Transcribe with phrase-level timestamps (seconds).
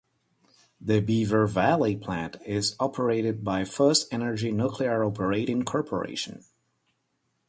[0.81, 6.43] The Beaver Valley plant is operated by FirstEnergy Nuclear Operating Corporation.